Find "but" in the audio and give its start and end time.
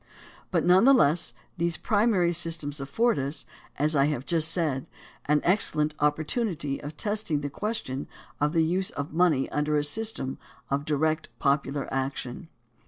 0.49-0.65